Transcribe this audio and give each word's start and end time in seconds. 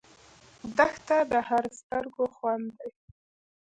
دښته 0.77 1.17
د 1.31 1.33
هر 1.47 1.65
سترګو 1.79 2.25
خوند 2.35 2.67
دی. 2.79 2.89